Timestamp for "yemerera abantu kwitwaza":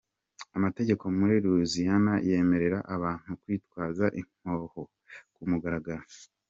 2.27-4.05